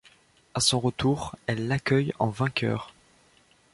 À 0.55 0.61
son 0.61 0.79
retour, 0.79 1.35
elle 1.45 1.67
l'accueille 1.67 2.11
en 2.17 2.31
vainqueur. 2.31 2.95